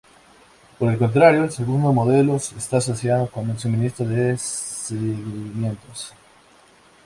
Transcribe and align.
Por 0.79 0.91
el 0.91 0.97
contrario, 0.97 1.43
el 1.43 1.51
segundo 1.51 1.93
modelo 1.93 2.39
sí 2.39 2.55
está 2.57 2.77
asociado 2.77 3.29
con 3.29 3.51
el 3.51 3.59
suministro 3.59 4.07
de 4.07 4.35
sedimentos. 4.35 6.11